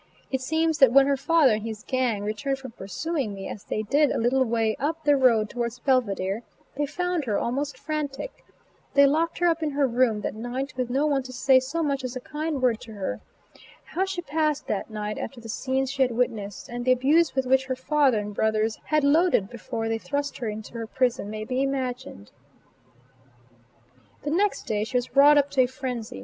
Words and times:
It 0.31 0.41
seems 0.41 0.79
that 0.79 0.91
when 0.91 1.05
her 1.05 1.15
father 1.15 1.53
and 1.53 1.61
his 1.63 1.83
gang 1.83 2.23
returned 2.23 2.57
from 2.57 2.71
pursuing 2.71 3.35
me, 3.35 3.47
as 3.47 3.63
they 3.65 3.83
did 3.83 4.09
a 4.09 4.17
little 4.17 4.43
way 4.43 4.75
up 4.79 5.03
the 5.03 5.15
road 5.15 5.47
towards 5.47 5.77
Belvidere, 5.77 6.41
they 6.75 6.87
found 6.87 7.25
her 7.25 7.37
almost 7.37 7.77
frantic. 7.77 8.43
They 8.95 9.05
locked 9.05 9.37
her 9.37 9.45
up 9.45 9.61
in 9.61 9.69
her 9.69 9.85
room 9.85 10.21
that 10.21 10.33
night 10.33 10.73
with 10.75 10.89
no 10.89 11.05
one 11.05 11.21
to 11.21 11.31
say 11.31 11.59
so 11.59 11.83
much 11.83 12.03
as 12.03 12.15
a 12.15 12.19
kind 12.19 12.63
word 12.63 12.81
to 12.81 12.93
her. 12.93 13.21
How 13.93 14.03
she 14.05 14.23
passed 14.23 14.65
that 14.65 14.89
night, 14.89 15.19
after 15.19 15.39
the 15.39 15.47
scenes 15.49 15.91
she 15.91 16.01
had 16.01 16.09
witnessed, 16.09 16.67
and 16.67 16.83
the 16.83 16.91
abuse 16.91 17.35
with 17.35 17.45
which 17.45 17.65
her 17.67 17.75
father 17.75 18.17
and 18.17 18.33
brothers 18.33 18.79
had 18.85 19.03
loaded 19.03 19.43
her 19.43 19.51
before 19.51 19.87
they 19.87 19.99
thrust 19.99 20.39
her 20.39 20.47
into 20.49 20.73
her 20.73 20.87
prison, 20.87 21.29
may 21.29 21.45
be 21.45 21.61
imagined. 21.61 22.31
The 24.23 24.31
next 24.31 24.63
day 24.63 24.83
she 24.83 24.97
was 24.97 25.15
wrought 25.15 25.37
up 25.37 25.51
to 25.51 25.61
a 25.61 25.67
frenzy. 25.67 26.19